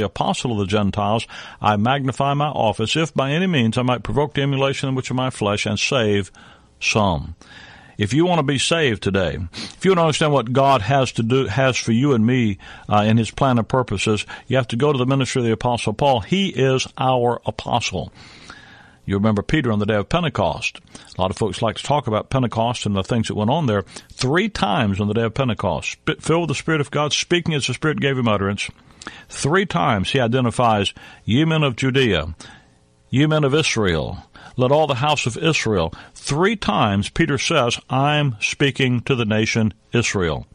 [0.00, 1.28] the apostle of the Gentiles,
[1.60, 5.16] I magnify my office, if by any means I might provoke the emulation which of
[5.16, 6.32] my flesh and save
[6.80, 7.36] some.
[7.96, 11.12] If you want to be saved today, if you want to understand what God has
[11.12, 12.56] to do, has for you and me
[12.88, 15.52] uh, in His plan and purposes, you have to go to the ministry of the
[15.52, 16.20] Apostle Paul.
[16.20, 18.10] He is our apostle.
[19.04, 20.80] You remember Peter on the day of Pentecost.
[21.16, 23.66] A lot of folks like to talk about Pentecost and the things that went on
[23.66, 23.82] there.
[24.12, 27.66] Three times on the day of Pentecost, filled with the Spirit of God, speaking as
[27.66, 28.70] the Spirit gave him utterance.
[29.28, 30.92] Three times he identifies,
[31.24, 32.34] ye men of Judea,
[33.08, 34.24] ye men of Israel,
[34.56, 35.92] let all the house of Israel.
[36.14, 40.46] Three times Peter says, I'm speaking to the nation Israel.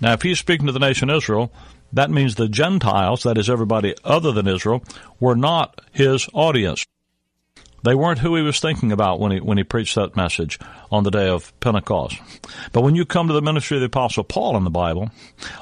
[0.00, 1.52] Now, if he's speaking to the nation Israel,
[1.92, 4.82] that means the Gentiles, that is everybody other than Israel,
[5.20, 6.84] were not his audience.
[7.82, 10.58] They weren't who he was thinking about when he when he preached that message
[10.90, 12.16] on the day of Pentecost.
[12.72, 15.10] But when you come to the ministry of the apostle Paul in the Bible,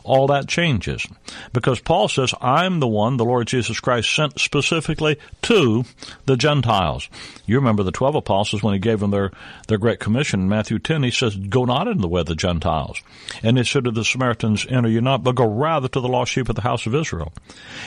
[0.04, 1.06] all that changes.
[1.52, 5.84] Because Paul says, I'm the one the Lord Jesus Christ sent specifically to
[6.26, 7.08] the Gentiles.
[7.46, 9.30] You remember the twelve apostles when he gave them their,
[9.68, 12.34] their great commission in Matthew ten, he says, Go not in the way of the
[12.34, 13.00] Gentiles.
[13.42, 16.32] And he said to the Samaritans, Enter you not, but go rather to the lost
[16.32, 17.32] sheep of the house of Israel.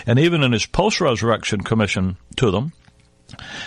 [0.05, 2.73] And even in his post resurrection commission to them,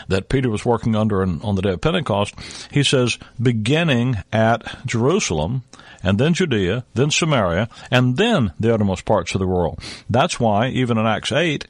[0.08, 2.34] that Peter was working under on the day of Pentecost,
[2.70, 5.62] he says, beginning at Jerusalem,
[6.02, 9.80] and then Judea, then Samaria, and then the uttermost parts of the world.
[10.08, 11.66] That's why, even in Acts 8,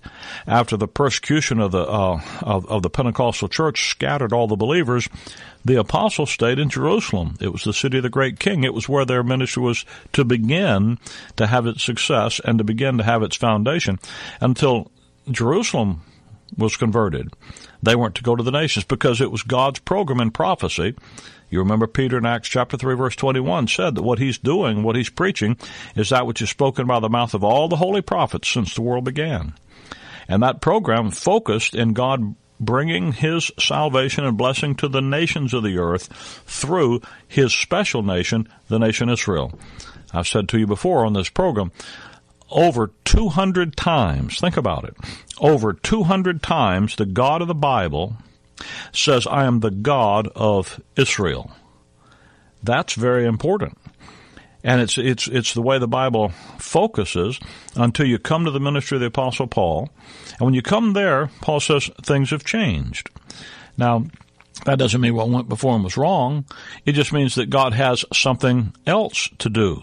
[0.46, 5.08] after the persecution of the, uh, of, of the Pentecostal church scattered all the believers,
[5.64, 7.36] the apostles stayed in Jerusalem.
[7.40, 8.62] It was the city of the great king.
[8.62, 10.98] It was where their ministry was to begin
[11.36, 13.98] to have its success and to begin to have its foundation
[14.40, 14.90] until
[15.30, 16.02] Jerusalem
[16.56, 17.32] was converted.
[17.82, 20.94] They weren't to go to the nations because it was God's program in prophecy.
[21.50, 24.96] You remember Peter in Acts chapter 3 verse 21 said that what he's doing, what
[24.96, 25.56] he's preaching,
[25.94, 28.82] is that which is spoken by the mouth of all the holy prophets since the
[28.82, 29.54] world began.
[30.28, 35.62] And that program focused in God bringing his salvation and blessing to the nations of
[35.62, 36.08] the earth
[36.46, 39.52] through his special nation, the nation Israel.
[40.12, 41.70] I've said to you before on this program,
[42.50, 44.96] over 200 times, think about it,
[45.38, 48.16] over 200 times the God of the Bible
[48.92, 51.50] says, I am the God of Israel.
[52.62, 53.78] That's very important.
[54.64, 57.38] And it's, it's, it's the way the Bible focuses
[57.76, 59.90] until you come to the ministry of the Apostle Paul.
[60.32, 63.10] And when you come there, Paul says things have changed.
[63.76, 64.06] Now,
[64.64, 66.44] that doesn't mean what went before him was wrong.
[66.84, 69.82] It just means that God has something else to do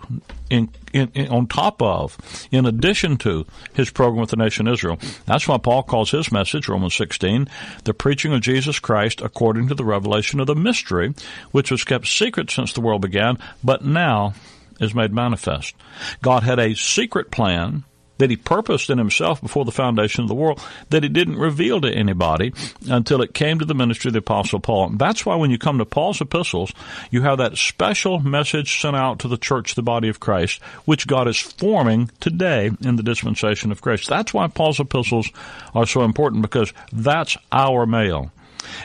[0.49, 2.17] in, in, in, on top of,
[2.51, 4.97] in addition to his program with the nation Israel.
[5.25, 7.47] That's why Paul calls his message, Romans 16,
[7.83, 11.13] the preaching of Jesus Christ according to the revelation of the mystery,
[11.51, 14.33] which was kept secret since the world began, but now
[14.79, 15.75] is made manifest.
[16.21, 17.83] God had a secret plan
[18.17, 21.81] that he purposed in himself before the foundation of the world that he didn't reveal
[21.81, 22.53] to anybody
[22.89, 24.89] until it came to the ministry of the apostle Paul.
[24.89, 26.71] That's why when you come to Paul's epistles,
[27.09, 31.07] you have that special message sent out to the church, the body of Christ, which
[31.07, 34.07] God is forming today in the dispensation of grace.
[34.07, 35.29] That's why Paul's epistles
[35.73, 38.31] are so important because that's our mail.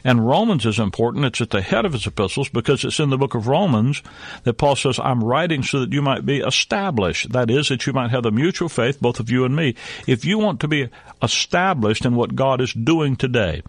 [0.04, 1.24] And Romans is important.
[1.24, 4.02] It's at the head of his epistles because it's in the book of Romans
[4.44, 7.32] that Paul says, I'm writing so that you might be established.
[7.32, 9.74] That is, that you might have the mutual faith, both of you and me.
[10.06, 10.88] If you want to be
[11.22, 13.62] established in what God is doing today,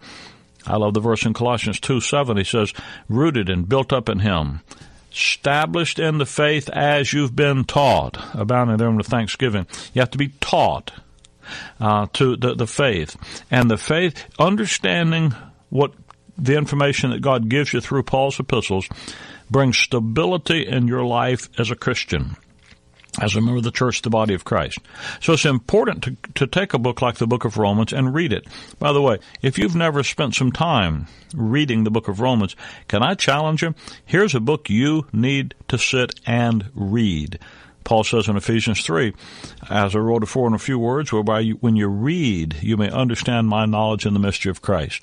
[0.66, 2.36] I love the verse in Colossians 2 7.
[2.36, 2.72] He says,
[3.08, 4.60] rooted and built up in Him,
[5.10, 9.66] established in the faith as you've been taught, abounding them with thanksgiving.
[9.94, 10.92] You have to be taught
[11.80, 13.16] uh, to the, the faith.
[13.50, 15.34] And the faith, understanding
[15.70, 15.92] what
[16.36, 18.88] the information that God gives you through Paul's epistles
[19.50, 22.36] brings stability in your life as a Christian,
[23.20, 24.78] as a member of the church, the body of Christ.
[25.20, 28.32] So it's important to, to take a book like the book of Romans and read
[28.32, 28.46] it.
[28.78, 32.56] By the way, if you've never spent some time reading the book of Romans,
[32.88, 33.74] can I challenge you?
[34.06, 37.38] Here's a book you need to sit and read.
[37.82, 39.12] Paul says in Ephesians 3,
[39.68, 42.90] as I wrote before in a few words, whereby you, when you read, you may
[42.90, 45.02] understand my knowledge in the mystery of Christ.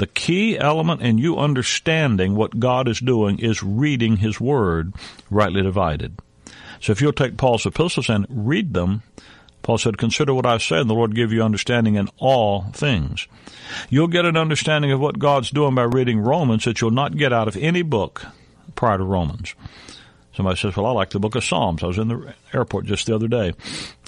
[0.00, 4.94] The key element in you understanding what God is doing is reading His Word
[5.30, 6.18] rightly divided.
[6.80, 9.02] So if you'll take Paul's epistles and read them
[9.62, 13.26] Paul said, Consider what I say, and the Lord give you understanding in all things.
[13.88, 17.32] You'll get an understanding of what God's doing by reading Romans that you'll not get
[17.32, 18.24] out of any book
[18.74, 19.54] prior to Romans.
[20.34, 23.06] Somebody says, "Well, I like the Book of Psalms." I was in the airport just
[23.06, 23.52] the other day,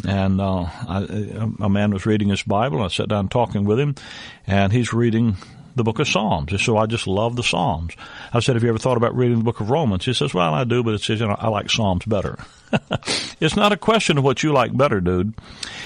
[0.09, 1.07] and uh, I,
[1.61, 2.79] a man was reading his Bible.
[2.79, 3.97] And I sat down talking with him,
[4.47, 5.37] and he's reading
[5.75, 6.53] the Book of Psalms.
[6.53, 7.95] And so I just love the Psalms.
[8.33, 10.55] I said, "Have you ever thought about reading the Book of Romans?" He says, "Well,
[10.55, 12.39] I do, but it says you know I like Psalms better."
[13.41, 15.35] it's not a question of what you like better, dude.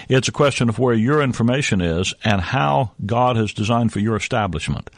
[0.09, 4.17] It's a question of where your information is and how God has designed for your
[4.17, 4.91] establishment.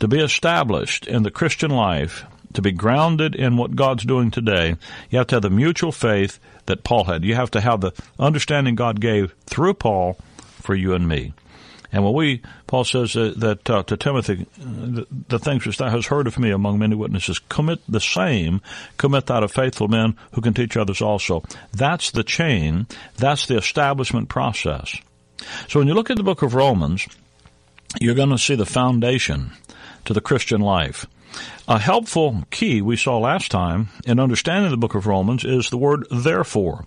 [0.00, 2.24] To be established in the Christian life,
[2.54, 4.76] to be grounded in what God's doing today,
[5.10, 7.24] you have to have the mutual faith that Paul had.
[7.24, 11.34] You have to have the understanding God gave through Paul for you and me.
[11.94, 15.90] And when we, Paul says uh, that uh, to Timothy, the, the, things which thou
[15.90, 18.60] hast heard of me among many witnesses, commit the same,
[18.96, 21.44] commit that of faithful men who can teach others also.
[21.70, 22.88] That's the chain.
[23.16, 24.96] That's the establishment process.
[25.68, 27.06] So when you look at the book of Romans,
[28.00, 29.52] you're going to see the foundation
[30.04, 31.06] to the Christian life.
[31.66, 35.78] A helpful key we saw last time in understanding the book of Romans is the
[35.78, 36.84] word therefore.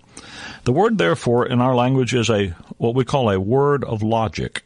[0.64, 4.62] The word therefore in our language is a what we call a word of logic.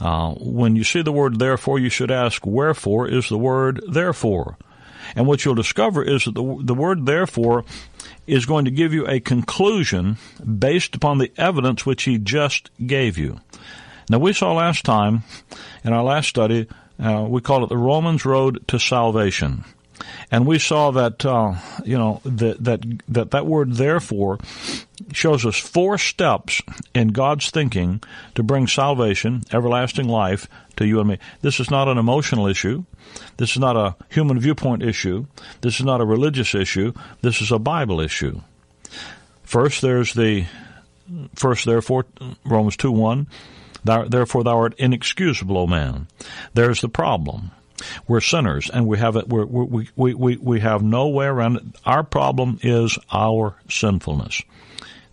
[0.00, 4.56] Uh, when you see the word therefore, you should ask, wherefore is the word therefore?
[5.14, 7.64] And what you'll discover is that the, the word therefore
[8.26, 10.16] is going to give you a conclusion
[10.58, 13.40] based upon the evidence which he just gave you.
[14.08, 15.22] Now, we saw last time
[15.84, 16.68] in our last study,
[17.02, 19.64] uh, we call it the Romans Road to Salvation.
[20.30, 21.54] And we saw that, uh,
[21.84, 24.38] you know, that, that, that, that word therefore
[25.12, 26.62] shows us four steps
[26.94, 28.02] in God's thinking
[28.34, 31.18] to bring salvation, everlasting life to you and me.
[31.42, 32.84] This is not an emotional issue.
[33.36, 35.26] This is not a human viewpoint issue.
[35.60, 36.92] This is not a religious issue.
[37.20, 38.40] This is a Bible issue.
[39.42, 40.46] First, there's the,
[41.34, 42.06] first, therefore,
[42.44, 43.26] Romans 2 1.
[43.84, 46.06] Therefore, thou art inexcusable, O man.
[46.54, 47.50] There's the problem.
[48.06, 49.28] We're sinners, and we have it.
[49.28, 51.64] We're, we we we we have no way around it.
[51.84, 54.42] Our problem is our sinfulness.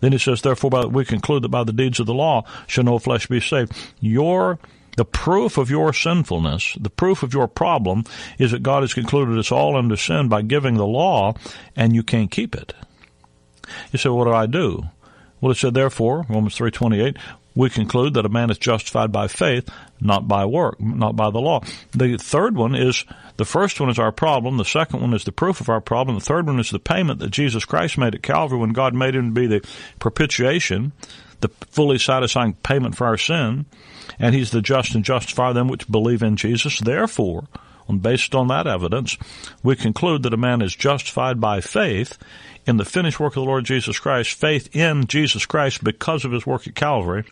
[0.00, 2.84] Then he says, therefore, by, we conclude that by the deeds of the law shall
[2.84, 3.72] no flesh be saved.
[4.00, 4.58] Your
[4.96, 8.04] the proof of your sinfulness, the proof of your problem,
[8.38, 11.34] is that God has concluded us all under sin by giving the law,
[11.76, 12.74] and you can't keep it.
[13.92, 14.84] You say, what do I do?
[15.40, 17.16] Well, it said, therefore, Romans 3.28,
[17.54, 19.68] we conclude that a man is justified by faith,
[20.00, 21.60] not by work, not by the law.
[21.92, 23.04] The third one is
[23.36, 24.56] the first one is our problem.
[24.56, 26.18] The second one is the proof of our problem.
[26.18, 29.14] The third one is the payment that Jesus Christ made at Calvary when God made
[29.14, 29.66] him to be the
[29.98, 30.92] propitiation,
[31.40, 33.66] the fully satisfying payment for our sin.
[34.18, 36.78] And he's the just and justify them which believe in Jesus.
[36.78, 37.44] Therefore,
[37.98, 39.16] based on that evidence,
[39.62, 42.16] we conclude that a man is justified by faith
[42.66, 46.32] in the finished work of the Lord Jesus Christ, faith in Jesus Christ because of
[46.32, 47.24] his work at Calvary,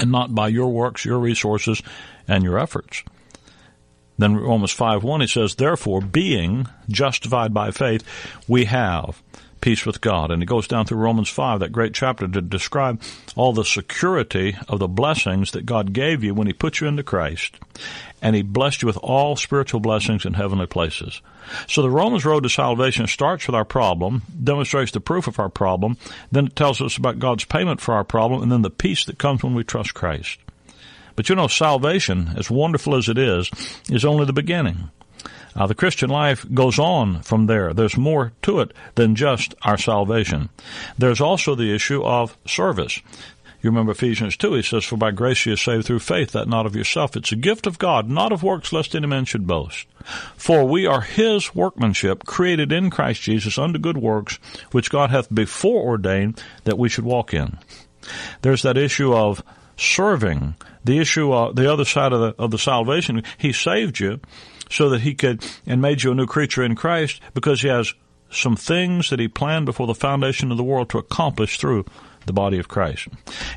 [0.00, 1.82] and not by your works, your resources,
[2.26, 3.02] and your efforts.
[4.18, 8.02] Then Romans 5 1, he says, Therefore, being justified by faith,
[8.48, 9.22] we have
[9.60, 10.30] peace with God.
[10.30, 13.00] And it goes down through Romans 5, that great chapter, to describe
[13.36, 17.02] all the security of the blessings that God gave you when He put you into
[17.02, 17.56] Christ.
[18.20, 21.20] And He blessed you with all spiritual blessings in heavenly places.
[21.66, 25.48] So the Romans road to salvation starts with our problem, demonstrates the proof of our
[25.48, 25.96] problem,
[26.30, 29.18] then it tells us about God's payment for our problem, and then the peace that
[29.18, 30.38] comes when we trust Christ.
[31.16, 33.50] But you know, salvation, as wonderful as it is,
[33.90, 34.90] is only the beginning.
[35.58, 37.74] Uh, the Christian life goes on from there.
[37.74, 40.50] There's more to it than just our salvation.
[40.96, 43.00] There's also the issue of service.
[43.60, 46.46] You remember Ephesians 2, he says, For by grace you are saved through faith, that
[46.46, 47.16] not of yourself.
[47.16, 49.88] It's a gift of God, not of works, lest any man should boast.
[50.36, 54.38] For we are his workmanship, created in Christ Jesus unto good works,
[54.70, 57.58] which God hath before ordained that we should walk in.
[58.42, 59.42] There's that issue of
[59.76, 63.24] serving, the issue of the other side of the, of the salvation.
[63.38, 64.20] He saved you
[64.70, 67.94] so that he could and made you a new creature in Christ because he has
[68.30, 71.84] some things that he planned before the foundation of the world to accomplish through
[72.26, 73.08] the body of Christ.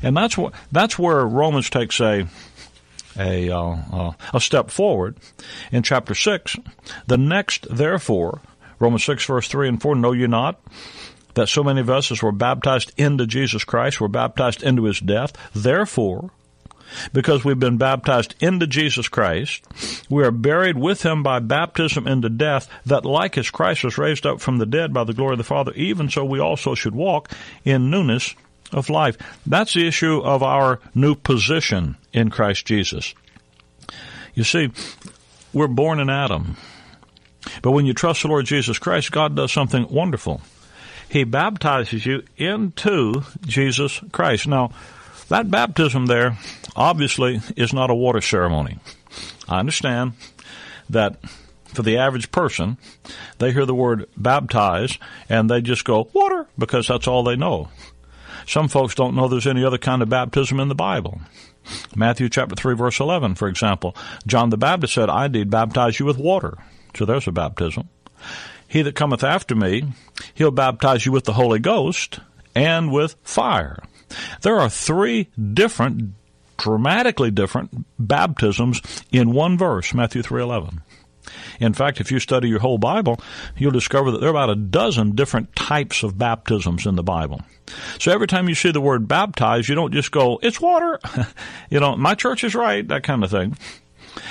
[0.02, 2.26] And that's what that's where Romans takes a
[3.18, 5.16] a uh, uh, a step forward
[5.70, 6.56] in chapter six.
[7.06, 8.40] The next, therefore,
[8.78, 9.94] Romans six verse three and four.
[9.94, 10.60] Know you not
[11.34, 15.00] that so many of us as were baptized into Jesus Christ were baptized into His
[15.00, 15.32] death.
[15.54, 16.30] Therefore,
[17.12, 19.64] because we've been baptized into Jesus Christ.
[20.10, 24.26] We are buried with him by baptism into death, that like as Christ was raised
[24.26, 26.94] up from the dead by the glory of the Father, even so we also should
[26.94, 27.30] walk
[27.64, 28.34] in newness
[28.72, 29.16] of life.
[29.46, 33.14] That's the issue of our new position in Christ Jesus.
[34.34, 34.70] You see,
[35.52, 36.56] we're born in Adam.
[37.60, 40.40] But when you trust the Lord Jesus Christ, God does something wonderful.
[41.08, 44.46] He baptizes you into Jesus Christ.
[44.46, 44.70] Now,
[45.28, 46.38] that baptism there
[46.76, 48.78] obviously is not a water ceremony.
[49.48, 50.12] I understand
[50.90, 51.16] that
[51.66, 52.78] for the average person,
[53.38, 54.98] they hear the word baptize
[55.28, 57.68] and they just go, water, because that's all they know.
[58.46, 61.20] Some folks don't know there's any other kind of baptism in the Bible.
[61.94, 66.06] Matthew chapter 3 verse 11, for example, John the Baptist said, I did baptize you
[66.06, 66.58] with water.
[66.96, 67.88] So there's a baptism.
[68.66, 69.92] He that cometh after me,
[70.34, 72.20] he'll baptize you with the Holy Ghost
[72.54, 73.78] and with fire.
[74.42, 76.12] There are three different,
[76.62, 80.78] dramatically different baptisms in one verse, Matthew 3.11.
[81.60, 83.20] In fact, if you study your whole Bible,
[83.56, 87.40] you'll discover that there are about a dozen different types of baptisms in the Bible.
[87.98, 91.00] So every time you see the word baptize, you don't just go, it's water.
[91.70, 93.56] you know, my church is right, that kind of thing.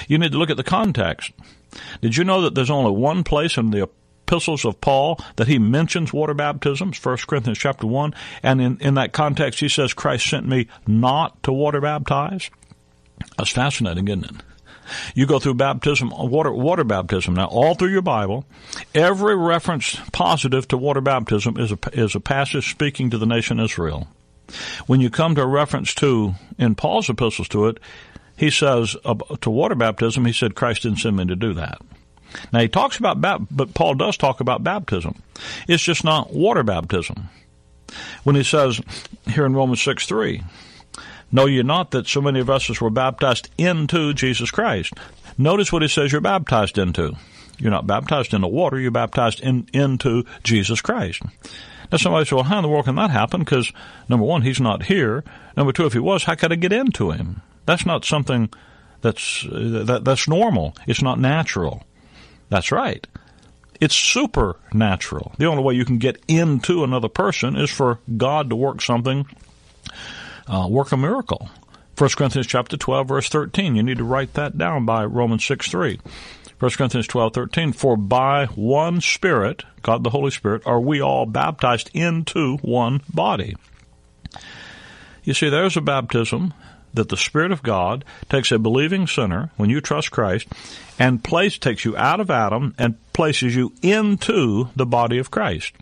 [0.08, 1.32] You need to look at the context.
[2.02, 3.90] Did you know that there's only one place in the
[4.32, 8.94] epistles of Paul that he mentions water baptisms, 1 Corinthians chapter 1, and in, in
[8.94, 12.50] that context he says, Christ sent me not to water baptize?
[13.38, 14.36] That's fascinating, isn't it?
[15.16, 17.36] You go through baptism, water, water baptism.
[17.36, 18.46] Now, all through your Bible,
[18.96, 23.60] every reference positive to water baptism is a, is a passage speaking to the nation
[23.60, 24.08] Israel.
[24.88, 27.80] When you come to a reference to, in Paul's epistles to it,
[28.38, 31.82] he says, uh, to water baptism, he said, Christ didn't send me to do that.
[32.52, 35.22] Now he talks about, but Paul does talk about baptism.
[35.68, 37.30] It's just not water baptism.
[38.24, 38.80] When he says
[39.28, 40.42] here in Romans 6 3,
[41.32, 44.94] Know ye not that so many of us were baptized into Jesus Christ?
[45.38, 47.16] Notice what he says you're baptized into.
[47.58, 51.22] You're not baptized into water, you're baptized in, into Jesus Christ.
[51.92, 53.42] Now somebody says, well, how in the world can that happen?
[53.42, 53.72] Because
[54.10, 55.24] number one, he's not here.
[55.56, 57.42] Number two, if he was, how could I get into him?
[57.66, 58.50] That's not something
[59.02, 60.76] that's, that, that's normal.
[60.88, 61.84] It's not natural.
[62.52, 63.08] That's right.
[63.80, 65.32] It's supernatural.
[65.38, 69.26] The only way you can get into another person is for God to work something
[70.48, 71.50] uh, work a miracle.
[71.98, 73.76] 1 Corinthians chapter 12 verse 13.
[73.76, 76.00] You need to write that down by Romans 6 3.
[76.60, 77.72] 1 Corinthians 12 13.
[77.72, 83.56] For by one Spirit, God the Holy Spirit, are we all baptized into one body.
[85.24, 86.54] You see, there's a baptism
[86.94, 90.48] that the Spirit of God takes a believing sinner, when you trust Christ,
[91.00, 95.74] and place, takes you out of Adam and places you into the body of Christ.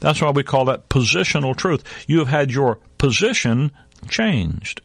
[0.00, 1.84] That's why we call that positional truth.
[2.06, 3.72] You have had your position
[4.08, 4.80] changed.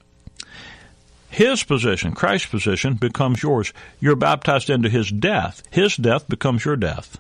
[1.30, 3.74] His position, Christ's position, becomes yours.
[4.00, 5.64] You're baptized into his death.
[5.72, 7.18] His death becomes your death.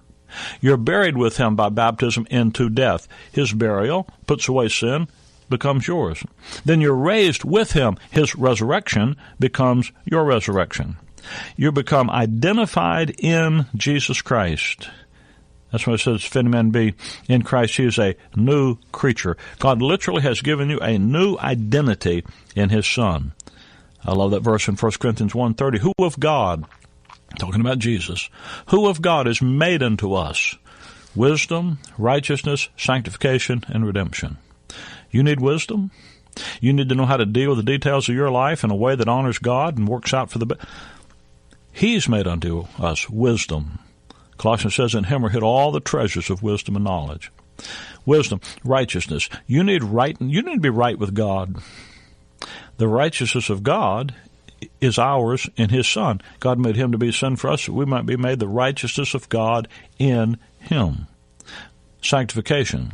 [0.61, 3.07] You're buried with him by baptism into death.
[3.31, 5.07] His burial puts away sin,
[5.53, 6.23] becomes yours.
[6.65, 7.97] Then you're raised with him.
[8.09, 10.97] His resurrection becomes your resurrection.
[11.55, 14.89] You become identified in Jesus Christ.
[15.71, 16.93] That's why it says, if any man be
[17.27, 19.37] in Christ, he is a new creature.
[19.59, 22.23] God literally has given you a new identity
[22.55, 23.33] in his Son.
[24.05, 25.79] I love that verse in 1 Corinthians 1.30.
[25.79, 26.65] Who of God,
[27.39, 28.29] talking about Jesus,
[28.67, 30.55] who of God is made unto us
[31.15, 34.37] wisdom, righteousness, sanctification, and redemption?
[35.13, 35.91] You need wisdom.
[36.59, 38.75] You need to know how to deal with the details of your life in a
[38.75, 40.61] way that honors God and works out for the best.
[41.71, 43.79] He's made unto us wisdom,
[44.37, 47.31] Colossians says, In him are hid all the treasures of wisdom and knowledge.
[48.05, 49.29] Wisdom, righteousness.
[49.47, 51.61] You need right you need to be right with God.
[52.77, 54.13] The righteousness of God
[54.81, 56.21] is ours in his Son.
[56.39, 59.13] God made him to be sin for us that we might be made the righteousness
[59.13, 59.67] of God
[59.97, 61.07] in him.
[62.01, 62.93] Sanctification.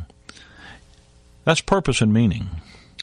[1.44, 2.48] That's purpose and meaning.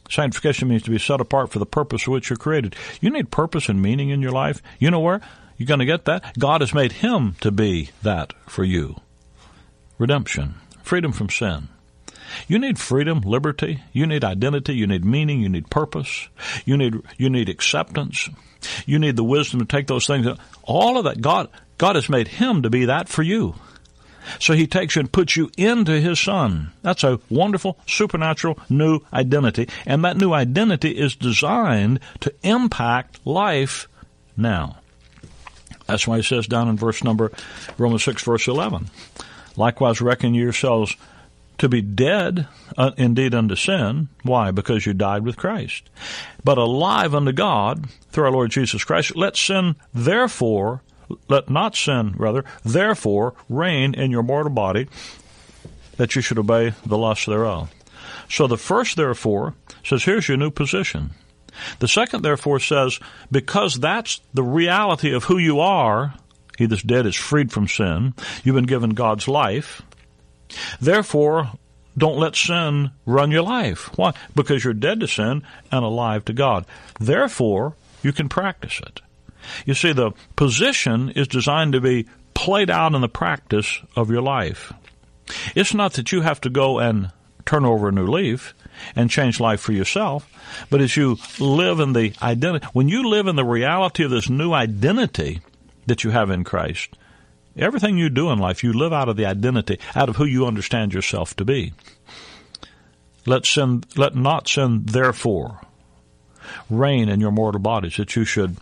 [0.09, 2.75] Sanctification means to be set apart for the purpose for which you're created.
[3.01, 4.61] You need purpose and meaning in your life.
[4.79, 5.21] You know where?
[5.57, 6.37] You're going to get that?
[6.37, 9.01] God has made him to be that for you.
[9.97, 11.69] Redemption, freedom from sin.
[12.47, 16.27] You need freedom, liberty, you need identity, you need meaning, you need purpose,
[16.65, 18.29] you need you need acceptance.
[18.85, 20.27] You need the wisdom to take those things.
[20.63, 23.55] All of that God God has made him to be that for you.
[24.39, 26.71] So he takes you and puts you into his son.
[26.81, 29.69] That's a wonderful, supernatural new identity.
[29.85, 33.87] And that new identity is designed to impact life
[34.35, 34.77] now.
[35.87, 37.31] That's why he says down in verse number,
[37.77, 38.89] Romans 6, verse 11.
[39.55, 40.95] Likewise, reckon yourselves
[41.57, 44.09] to be dead uh, indeed unto sin.
[44.23, 44.51] Why?
[44.51, 45.89] Because you died with Christ.
[46.43, 49.15] But alive unto God through our Lord Jesus Christ.
[49.15, 50.81] Let sin therefore,
[51.27, 54.87] let not sin, rather, therefore reign in your mortal body,
[55.97, 57.73] that you should obey the lusts thereof.
[58.29, 61.11] So the first therefore says, here's your new position.
[61.79, 62.99] The second, therefore, says,
[63.31, 66.13] because that's the reality of who you are,
[66.57, 69.81] he that's dead is freed from sin, you've been given God's life.
[70.79, 71.51] Therefore,
[71.97, 73.89] don't let sin run your life.
[73.97, 74.13] Why?
[74.35, 76.65] Because you're dead to sin and alive to God.
[76.99, 79.01] Therefore, you can practice it.
[79.65, 84.21] You see, the position is designed to be played out in the practice of your
[84.21, 84.73] life.
[85.55, 87.11] It's not that you have to go and
[87.45, 88.53] turn over a new leaf
[88.95, 90.29] and change life for yourself,
[90.69, 94.29] but as you live in the identity, when you live in the reality of this
[94.29, 95.41] new identity
[95.87, 96.95] that you have in Christ,
[97.57, 100.45] everything you do in life, you live out of the identity, out of who you
[100.45, 101.73] understand yourself to be.
[103.25, 105.61] Let sin, let not sin, therefore,
[106.69, 108.57] reign in your mortal bodies that you should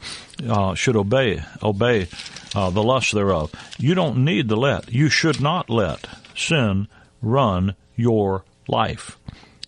[0.47, 2.07] uh, should obey obey
[2.53, 3.51] uh, the lust thereof.
[3.77, 4.91] You don't need to let.
[4.91, 6.87] You should not let sin
[7.21, 9.17] run your life.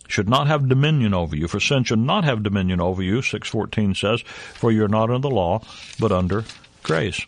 [0.06, 3.20] Should not have dominion over you, for sin should not have dominion over you.
[3.20, 5.60] Six fourteen says, "For you're not under the law,
[6.00, 6.44] but under
[6.82, 7.26] grace."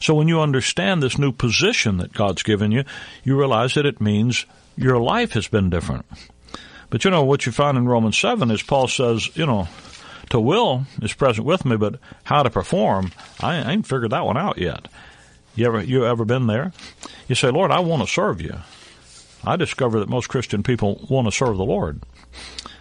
[0.00, 2.84] So when you understand this new position that God's given you,
[3.24, 6.06] you realize that it means your life has been different.
[6.88, 9.68] But you know what you find in Romans seven is Paul says, you know,
[10.34, 14.26] to will is present with me, but how to perform, I, I ain't figured that
[14.26, 14.88] one out yet.
[15.54, 16.72] You ever you ever been there?
[17.28, 18.56] You say, Lord, I want to serve you.
[19.44, 22.02] I discover that most Christian people want to serve the Lord.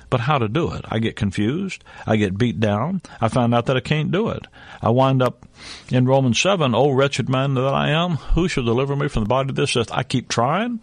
[0.09, 0.83] But how to do it?
[0.89, 1.83] I get confused.
[2.07, 3.03] I get beat down.
[3.21, 4.47] I find out that I can't do it.
[4.81, 5.45] I wind up
[5.89, 9.29] in Romans 7, Oh, wretched man that I am, who shall deliver me from the
[9.29, 9.77] body of this?
[9.91, 10.79] I keep trying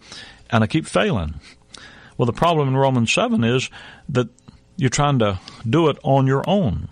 [0.49, 1.35] and I keep failing.
[2.17, 3.69] Well, the problem in Romans 7 is
[4.09, 4.29] that
[4.81, 6.89] you're trying to do it on your own.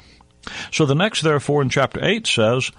[0.72, 2.72] So the next therefore in chapter 8 says,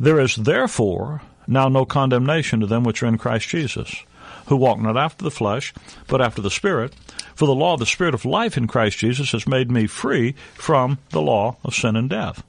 [0.00, 4.02] There is therefore now no condemnation to them which are in Christ Jesus,
[4.46, 5.72] who walk not after the flesh,
[6.08, 6.92] but after the Spirit.
[7.36, 10.34] For the law of the Spirit of life in Christ Jesus has made me free
[10.54, 12.42] from the law of sin and death.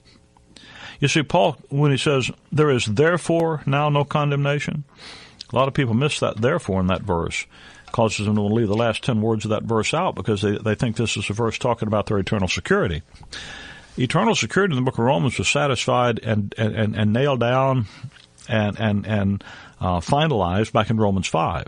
[1.00, 4.84] You see, Paul, when he says, There is therefore now no condemnation,
[5.54, 7.46] a lot of people miss that therefore in that verse
[7.98, 10.76] causes them to leave the last 10 words of that verse out because they, they
[10.76, 13.02] think this is a verse talking about their eternal security.
[13.98, 17.88] Eternal security in the book of Romans was satisfied and, and, and nailed down
[18.48, 19.44] and, and, and
[19.82, 21.66] uh, finalized back in Romans 5.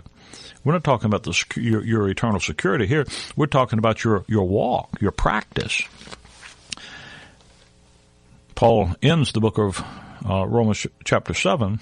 [0.62, 3.06] We're not talking about the, your, your eternal security here.
[3.34, 5.82] We're talking about your, your walk, your practice.
[8.54, 9.84] Paul ends the book of
[10.24, 11.80] uh, Romans chapter 7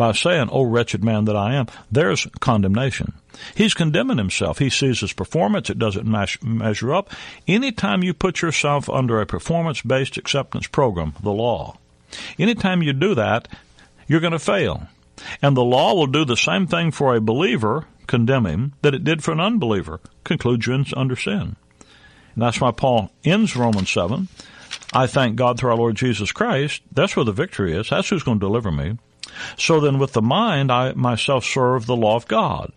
[0.00, 3.12] by saying, "O wretched man that I am," there's condemnation.
[3.54, 4.58] He's condemning himself.
[4.58, 6.08] He sees his performance; it doesn't
[6.42, 7.10] measure up.
[7.46, 11.76] Anytime you put yourself under a performance-based acceptance program, the law,
[12.38, 13.46] anytime you do that,
[14.08, 14.88] you're going to fail.
[15.42, 19.04] And the law will do the same thing for a believer, condemn him, that it
[19.04, 21.56] did for an unbeliever, conclude you under sin.
[22.34, 24.28] And that's why Paul ends Romans 7.
[24.94, 26.80] I thank God through our Lord Jesus Christ.
[26.90, 27.90] That's where the victory is.
[27.90, 28.96] That's who's going to deliver me.
[29.58, 32.72] So then with the mind, I myself serve the law of God.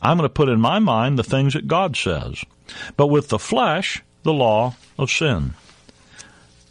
[0.00, 2.44] I'm going to put in my mind the things that God says.
[2.96, 5.54] But with the flesh, the law of sin.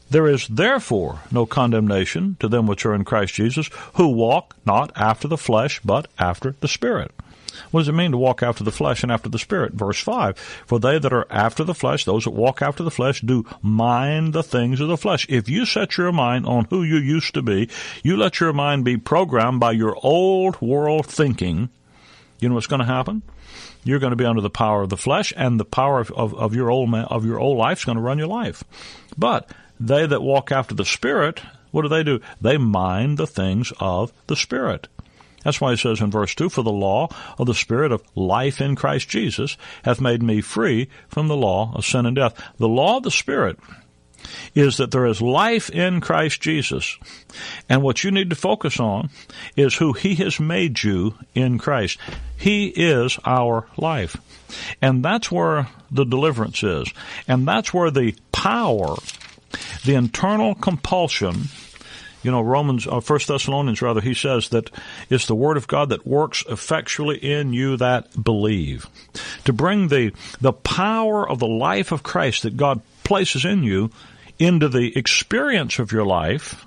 [0.09, 4.91] There is therefore no condemnation to them which are in Christ Jesus, who walk not
[4.95, 7.11] after the flesh, but after the Spirit.
[7.71, 9.73] What does it mean to walk after the flesh and after the spirit?
[9.73, 13.21] Verse 5 For they that are after the flesh, those that walk after the flesh,
[13.21, 15.25] do mind the things of the flesh.
[15.29, 17.69] If you set your mind on who you used to be,
[18.03, 21.69] you let your mind be programmed by your old world thinking,
[22.39, 23.23] you know what's going to happen?
[23.83, 26.33] You're going to be under the power of the flesh, and the power of, of,
[26.35, 28.63] of your old man, of your old life is going to run your life.
[29.17, 31.41] But they that walk after the Spirit,
[31.71, 32.19] what do they do?
[32.41, 34.87] They mind the things of the Spirit.
[35.43, 38.59] That's why he says in verse 2, For the law of the Spirit of life
[38.59, 42.33] in Christ Jesus hath made me free from the law of sin and death.
[42.57, 43.57] The law of the Spirit
[44.55, 46.97] is that there is life in Christ Jesus.
[47.69, 49.09] And what you need to focus on
[49.55, 51.99] is who He has made you in Christ.
[52.35, 54.17] He is our life.
[54.81, 56.91] And that's where the deliverance is.
[57.27, 58.95] And that's where the power,
[59.85, 61.49] the internal compulsion
[62.27, 64.69] you know, Romans, uh, First Thessalonians rather, he says that
[65.09, 68.85] it's the Word of God that works effectually in you that believe.
[69.45, 70.11] To bring the,
[70.41, 73.91] the power of the life of Christ that God places in you
[74.39, 76.65] into the experience of your life,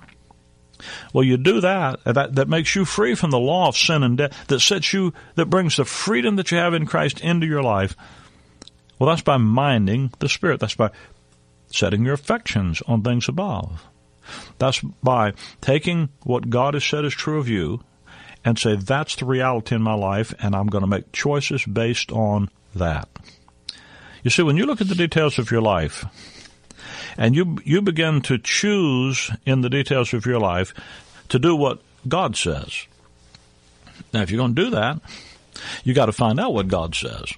[1.13, 4.17] well, you do that, that, that makes you free from the law of sin and
[4.17, 7.61] death, that sets you, that brings the freedom that you have in Christ into your
[7.61, 7.95] life.
[8.97, 10.59] Well, that's by minding the Spirit.
[10.59, 10.89] That's by
[11.69, 13.85] setting your affections on things above.
[14.57, 17.83] That's by taking what God has said is true of you
[18.43, 22.11] and say, that's the reality in my life, and I'm going to make choices based
[22.11, 23.07] on that.
[24.23, 26.05] You see, when you look at the details of your life,
[27.17, 30.73] and you you begin to choose in the details of your life
[31.29, 32.85] to do what God says.
[34.13, 35.01] Now, if you're going to do that,
[35.83, 37.33] you got to find out what God says.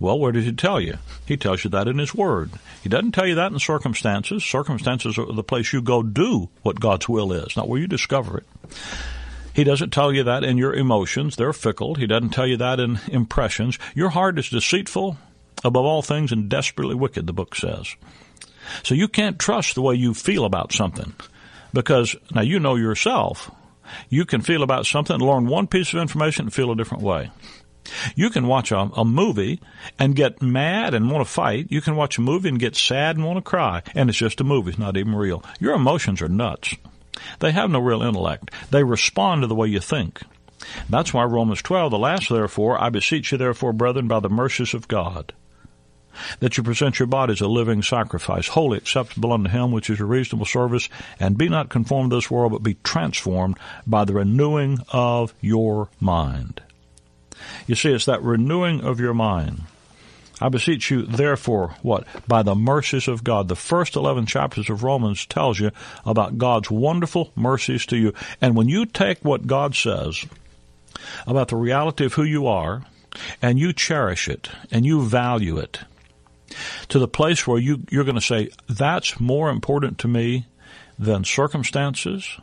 [0.00, 0.98] Well, where does he tell you?
[1.26, 2.50] He tells you that in his word.
[2.82, 4.44] He doesn't tell you that in circumstances.
[4.44, 8.38] Circumstances are the place you go do what God's will is, not where you discover
[8.38, 8.46] it.
[9.54, 11.34] He doesn't tell you that in your emotions.
[11.34, 11.96] They're fickle.
[11.96, 13.76] He doesn't tell you that in impressions.
[13.92, 15.18] Your heart is deceitful
[15.64, 17.96] above all things and desperately wicked, the book says.
[18.84, 21.12] So you can't trust the way you feel about something
[21.72, 23.50] because now you know yourself.
[24.08, 27.30] You can feel about something, learn one piece of information and feel a different way.
[28.14, 29.60] You can watch a, a, movie
[29.98, 31.66] and get mad and want to fight.
[31.70, 33.82] You can watch a movie and get sad and want to cry.
[33.94, 34.70] And it's just a movie.
[34.70, 35.42] It's not even real.
[35.60, 36.74] Your emotions are nuts.
[37.40, 38.50] They have no real intellect.
[38.70, 40.22] They respond to the way you think.
[40.88, 44.74] That's why Romans 12, the last therefore, I beseech you therefore, brethren, by the mercies
[44.74, 45.32] of God,
[46.40, 50.04] that you present your bodies a living sacrifice, wholly acceptable unto him, which is a
[50.04, 50.88] reasonable service,
[51.20, 55.88] and be not conformed to this world, but be transformed by the renewing of your
[56.00, 56.60] mind
[57.66, 59.62] you see, it's that renewing of your mind.
[60.40, 62.06] I beseech you, therefore, what?
[62.28, 63.48] By the mercies of God.
[63.48, 65.72] The first 11 chapters of Romans tells you
[66.06, 68.12] about God's wonderful mercies to you.
[68.40, 70.24] And when you take what God says
[71.26, 72.84] about the reality of who you are,
[73.42, 75.80] and you cherish it, and you value it,
[76.88, 80.46] to the place where you, you're going to say, that's more important to me
[80.98, 82.38] than circumstances,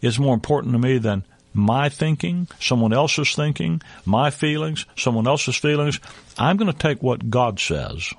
[0.00, 5.56] it's more important to me than my thinking, someone else's thinking, my feelings, someone else's
[5.56, 6.00] feelings.
[6.38, 8.12] I'm going to take what God says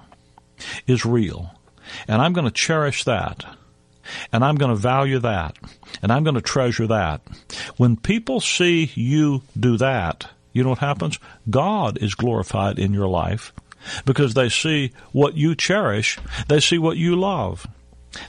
[0.87, 1.53] is real,
[2.07, 3.45] and I'm going to cherish that.
[4.31, 5.55] And I'm going to value that.
[6.01, 7.21] And I'm going to treasure that.
[7.77, 11.19] When people see you do that, you know what happens?
[11.47, 13.53] God is glorified in your life
[14.05, 16.17] because they see what you cherish.
[16.47, 17.67] They see what you love.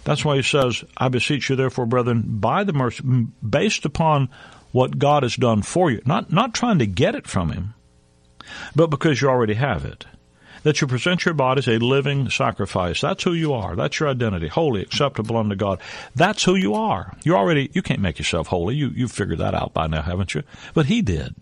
[0.05, 3.03] That's why he says, I beseech you therefore, brethren, by the mercy,
[3.47, 4.29] based upon
[4.73, 6.01] what God has done for you.
[6.05, 7.75] Not, not trying to get it from Him,
[8.75, 10.07] but because you already have it.
[10.63, 13.01] That you present your body as a living sacrifice.
[13.01, 13.75] That's who you are.
[13.75, 14.49] That's your identity.
[14.49, 15.81] Holy, acceptable unto God.
[16.15, 17.17] That's who you are.
[17.25, 18.75] You already, you can't make yourself holy.
[18.75, 20.43] You, you've figured that out by now, haven't you?
[20.75, 21.35] But He did.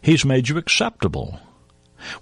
[0.00, 1.40] He's made you acceptable,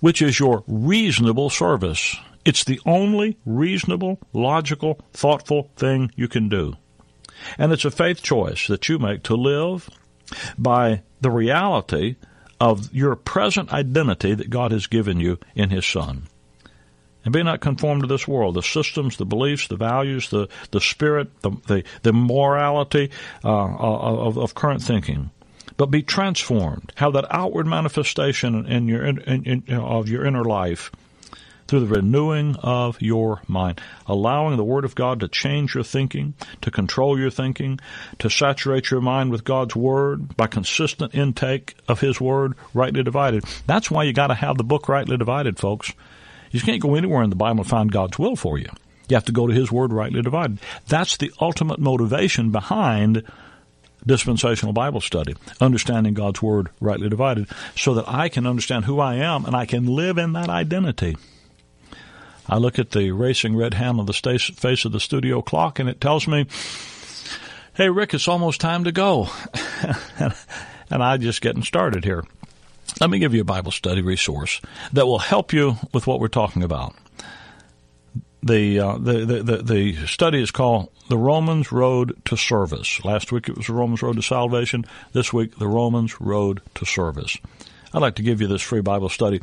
[0.01, 2.17] which is your reasonable service.
[2.45, 6.75] It's the only reasonable, logical, thoughtful thing you can do.
[7.59, 9.89] And it's a faith choice that you make to live
[10.59, 12.17] by the reality
[12.61, 16.29] of your present identity that God has given you in His Son.
[17.25, 20.81] And be not conformed to this world, the systems, the beliefs, the values, the, the
[20.81, 23.11] spirit, the, the, the morality
[23.45, 25.31] uh, of, of current thinking
[25.77, 26.93] but be transformed.
[26.97, 30.93] Have that outward manifestation in your in, in, in, of your inner life
[31.73, 36.35] through the renewing of your mind, allowing the Word of God to change your thinking,
[36.61, 37.81] to control your thinking,
[38.19, 43.45] to saturate your mind with God's Word by consistent intake of His Word, rightly divided.
[43.67, 45.91] That's why you got to have the book rightly divided, folks.
[46.51, 48.69] You can't go anywhere in the Bible and find God's will for you.
[49.09, 50.59] You have to go to His Word rightly divided.
[50.89, 53.23] That's the ultimate motivation behind
[54.07, 59.15] dispensational Bible study, understanding God's Word rightly divided, so that I can understand who I
[59.15, 61.17] am and I can live in that identity.
[62.49, 65.89] I look at the racing red hand on the face of the studio clock and
[65.89, 66.47] it tells me,
[67.75, 69.29] hey, Rick, it's almost time to go.
[70.91, 72.25] and I'm just getting started here.
[73.01, 74.61] Let me give you a Bible study resource
[74.93, 76.95] that will help you with what we're talking about.
[78.43, 83.05] The, uh, the, the, the, the study is called The Romans Road to Service.
[83.05, 84.85] Last week it was The Romans Road to Salvation.
[85.13, 87.37] This week, The Romans Road to Service.
[87.95, 89.43] I'd like to give you this free Bible study.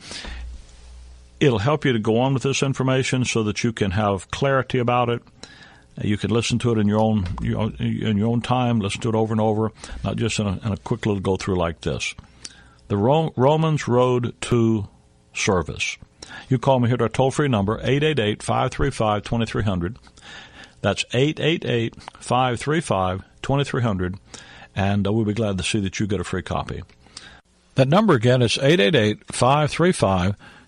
[1.40, 4.80] It'll help you to go on with this information so that you can have clarity
[4.80, 5.22] about it.
[6.02, 8.80] You can listen to it in your own in your own time.
[8.80, 9.72] Listen to it over and over,
[10.04, 12.14] not just in a, in a quick little go through like this.
[12.88, 14.88] The Romans Road to
[15.34, 15.98] Service.
[16.48, 19.98] You call me here at our toll free number 888 535 2300.
[20.82, 24.16] That's 888 535 2300,
[24.76, 26.84] and uh, we'll be glad to see that you get a free copy.
[27.76, 30.59] That number again is 888 535 2300.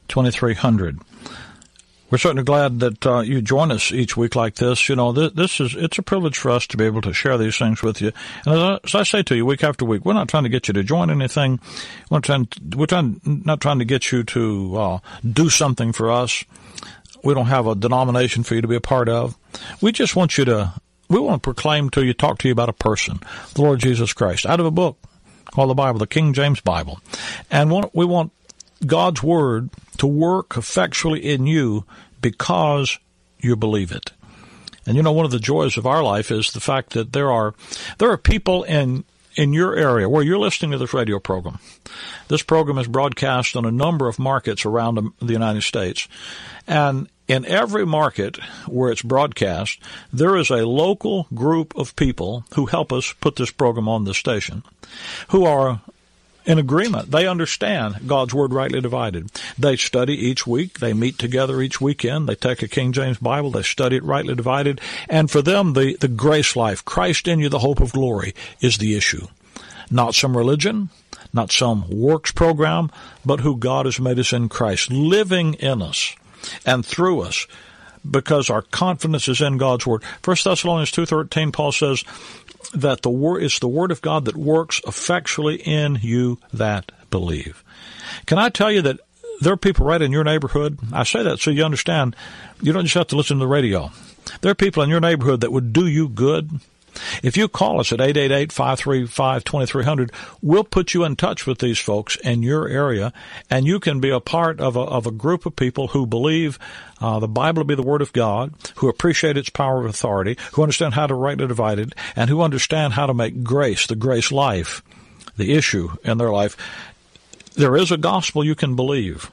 [2.11, 4.89] We're certainly glad that uh, you join us each week like this.
[4.89, 7.37] You know, this, this, is it's a privilege for us to be able to share
[7.37, 8.11] these things with you.
[8.45, 10.49] And as I, as I, say to you, week after week, we're not trying to
[10.49, 11.61] get you to join anything.
[12.09, 16.43] We're trying, we're trying, not trying to get you to uh, do something for us.
[17.23, 19.37] We don't have a denomination for you to be a part of.
[19.79, 20.73] We just want you to.
[21.07, 23.19] We want to proclaim to you, talk to you about a person,
[23.53, 24.97] the Lord Jesus Christ, out of a book
[25.51, 27.01] called the Bible, the King James Bible,
[27.49, 28.31] and we want
[28.85, 31.85] God's Word to work effectually in you
[32.21, 32.99] because
[33.39, 34.11] you believe it.
[34.85, 37.31] And you know, one of the joys of our life is the fact that there
[37.31, 37.53] are
[37.97, 39.03] there are people in
[39.35, 41.59] in your area where you're listening to this radio program,
[42.27, 46.07] this program is broadcast on a number of markets around the United States.
[46.67, 49.79] And in every market where it's broadcast,
[50.11, 54.13] there is a local group of people who help us put this program on the
[54.13, 54.63] station
[55.29, 55.81] who are
[56.45, 57.11] in agreement.
[57.11, 59.31] They understand God's Word rightly divided.
[59.57, 60.79] They study each week.
[60.79, 62.27] They meet together each weekend.
[62.27, 63.51] They take a King James Bible.
[63.51, 64.81] They study it rightly divided.
[65.09, 68.77] And for them, the, the grace life, Christ in you, the hope of glory, is
[68.77, 69.27] the issue.
[69.89, 70.89] Not some religion,
[71.33, 72.91] not some works program,
[73.25, 76.15] but who God has made us in Christ, living in us
[76.65, 77.45] and through us
[78.09, 80.03] because our confidence is in God's word.
[80.23, 82.03] 1 Thessalonians 2:13 Paul says
[82.73, 87.63] that the word it's the word of God that works effectually in you that believe.
[88.25, 88.99] Can I tell you that
[89.41, 90.79] there are people right in your neighborhood?
[90.93, 92.15] I say that so you understand
[92.61, 93.91] you don't just have to listen to the radio.
[94.41, 96.59] There are people in your neighborhood that would do you good
[97.23, 102.43] if you call us at 888-535-2300, we'll put you in touch with these folks in
[102.43, 103.13] your area,
[103.49, 106.59] and you can be a part of a, of a group of people who believe
[106.99, 110.37] uh, the Bible to be the Word of God, who appreciate its power of authority,
[110.53, 113.95] who understand how to rightly divide it, and who understand how to make grace, the
[113.95, 114.83] grace life,
[115.37, 116.57] the issue in their life.
[117.55, 119.31] There is a gospel you can believe.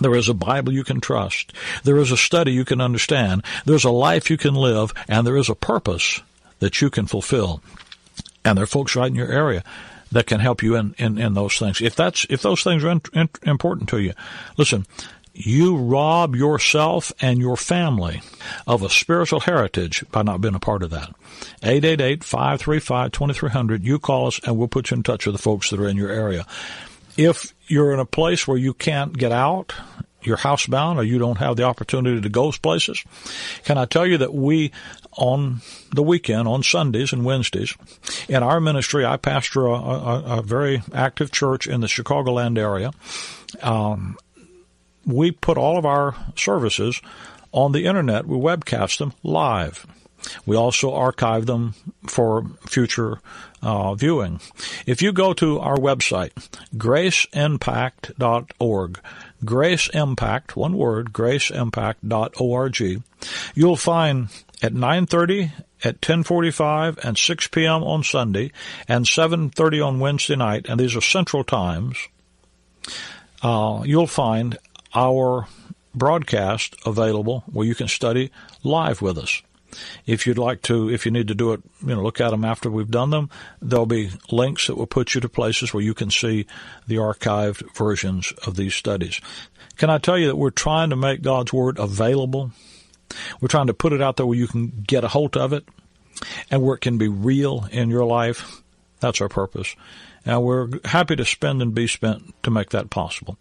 [0.00, 1.52] There is a Bible you can trust.
[1.84, 3.44] There is a study you can understand.
[3.64, 6.20] There's a life you can live, and there is a purpose
[6.64, 7.60] that you can fulfill.
[8.42, 9.62] And there are folks right in your area
[10.10, 11.82] that can help you in, in, in those things.
[11.82, 14.14] If that's if those things are in, in, important to you,
[14.56, 14.86] listen.
[15.36, 18.22] You rob yourself and your family
[18.68, 21.12] of a spiritual heritage by not being a part of that.
[21.62, 23.82] 888-535-2300.
[23.82, 25.96] You call us and we'll put you in touch with the folks that are in
[25.96, 26.46] your area.
[27.16, 29.74] If you're in a place where you can't get out,
[30.26, 33.02] you're housebound or you don't have the opportunity to go places,
[33.64, 34.72] can I tell you that we
[35.16, 35.60] on
[35.94, 37.74] the weekend, on Sundays and Wednesdays.
[38.28, 42.90] In our ministry, I pastor a, a, a very active church in the Chicagoland area.
[43.62, 44.16] Um,
[45.06, 47.00] we put all of our services
[47.52, 48.26] on the internet.
[48.26, 49.86] We webcast them live.
[50.46, 51.74] We also archive them
[52.06, 53.20] for future
[53.62, 54.40] uh, viewing.
[54.86, 56.32] If you go to our website,
[56.76, 59.00] graceimpact.org,
[59.44, 63.02] graceimpact, one word, graceimpact.org,
[63.54, 64.28] you'll find
[64.62, 65.52] at 9:30,
[65.84, 67.84] at 10:45 and 6 p.m.
[67.84, 68.50] on Sunday
[68.88, 71.96] and 7:30 on Wednesday night, and these are central times.
[73.42, 74.58] Uh, you'll find
[74.94, 75.46] our
[75.94, 78.30] broadcast available where you can study
[78.62, 79.42] live with us.
[80.06, 82.44] If you'd like to, if you need to do it, you know, look at them
[82.44, 83.30] after we've done them.
[83.60, 86.46] There'll be links that will put you to places where you can see
[86.86, 89.20] the archived versions of these studies.
[89.76, 92.52] Can I tell you that we're trying to make God's Word available
[93.40, 95.64] we're trying to put it out there where you can get a hold of it
[96.50, 98.62] and where it can be real in your life.
[99.00, 99.74] That's our purpose.
[100.26, 103.36] And we're happy to spend and be spent to make that possible.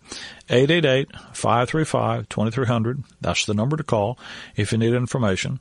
[0.50, 3.04] 888-535-2300.
[3.22, 4.19] That's the number to call
[4.56, 5.60] if you need information.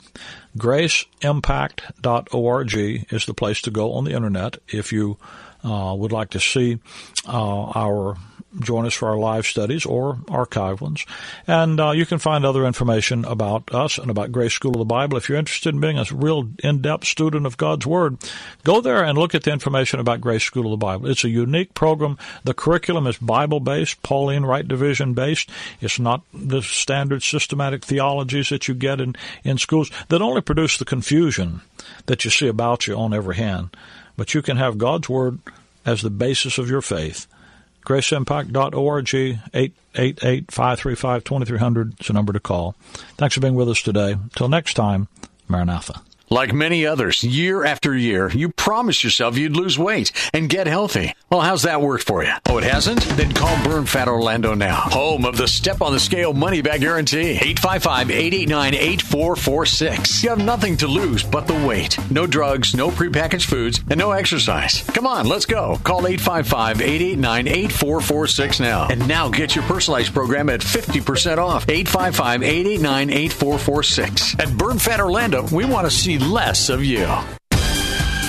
[0.58, 2.74] GraceImpact.org
[3.12, 5.16] is the place to go on the internet if you
[5.64, 6.78] uh, would like to see
[7.26, 8.16] uh, our
[8.60, 11.06] join us for our live studies or archive ones.
[11.46, 14.84] And uh, you can find other information about us and about Grace School of the
[14.84, 15.16] Bible.
[15.16, 18.18] If you're interested in being a real in-depth student of God's Word,
[18.64, 21.08] go there and look at the information about Grace School of the Bible.
[21.08, 22.18] It's a unique program.
[22.44, 25.48] The curriculum is Bible-based, Pauline Right Division-based.
[25.80, 30.78] It's not the standard systematic theologies that you get in, in schools that only produce
[30.78, 31.62] the confusion
[32.06, 33.74] that you see about you on every hand.
[34.16, 35.38] But you can have God's Word
[35.84, 37.26] as the basis of your faith
[37.84, 42.74] graceimpact.org, 888-535-2300 is the number to call.
[43.16, 44.12] Thanks for being with us today.
[44.12, 45.08] Until next time,
[45.48, 46.00] Maranatha.
[46.32, 51.14] Like many others, year after year, you promised yourself you'd lose weight and get healthy.
[51.28, 52.32] Well, how's that worked for you?
[52.48, 53.02] Oh, it hasn't?
[53.18, 54.76] Then call Burn Fat Orlando now.
[54.76, 57.36] Home of the Step on the Scale money back guarantee.
[57.36, 60.22] 855-889-8446.
[60.22, 61.98] You have nothing to lose but the weight.
[62.10, 64.82] No drugs, no prepackaged foods, and no exercise.
[64.94, 65.78] Come on, let's go.
[65.84, 68.88] Call 855-889-8446 now.
[68.88, 71.66] And now get your personalized program at 50% off.
[71.66, 74.40] 855-889-8446.
[74.40, 77.06] At Burn Fat Orlando, we want to see less of you.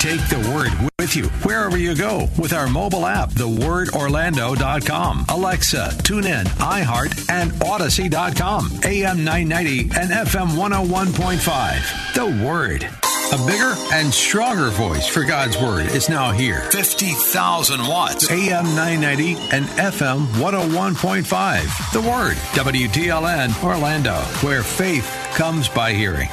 [0.04, 5.24] Take the word with you wherever you go with our mobile app, thewordorlando.com.
[5.30, 12.14] Alexa, TuneIn, iHeart, and Audacy.com, AM 990 and FM 101.5.
[12.14, 12.86] The Word.
[13.32, 16.60] A bigger and stronger voice for God's Word is now here.
[16.70, 18.30] 50,000 watts.
[18.30, 21.92] AM 990 and FM 101.5.
[21.92, 22.36] The Word.
[22.52, 26.28] WTLN Orlando, where faith comes by hearing.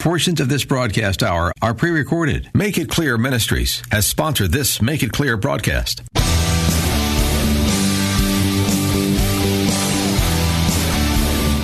[0.00, 2.50] Portions of this broadcast hour are pre recorded.
[2.54, 6.02] Make It Clear Ministries has sponsored this Make It Clear broadcast.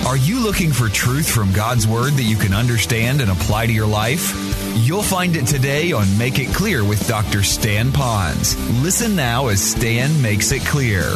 [0.05, 3.71] Are you looking for truth from God's Word that you can understand and apply to
[3.73, 4.35] your life?
[4.75, 7.43] You'll find it today on Make It Clear with Dr.
[7.43, 8.57] Stan Pons.
[8.83, 11.15] Listen now as Stan makes it clear.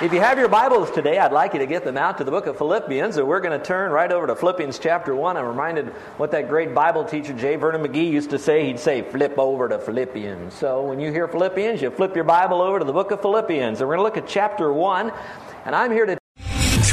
[0.00, 2.30] If you have your Bibles today, I'd like you to get them out to the
[2.30, 5.36] book of Philippians, and we're going to turn right over to Philippians chapter 1.
[5.36, 7.56] I'm reminded what that great Bible teacher, J.
[7.56, 8.64] Vernon McGee, used to say.
[8.64, 10.54] He'd say, flip over to Philippians.
[10.54, 13.80] So when you hear Philippians, you flip your Bible over to the book of Philippians,
[13.80, 15.12] and we're going to look at chapter 1.
[15.64, 16.16] And I'm here to